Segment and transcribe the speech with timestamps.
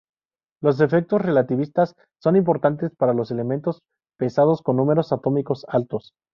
[0.63, 3.83] Los efectos relativistas son importantes para los elementos
[4.17, 6.13] pesados con números atómicos altos.